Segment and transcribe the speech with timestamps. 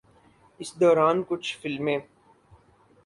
[0.59, 1.97] اس دوران کچھ فلمیں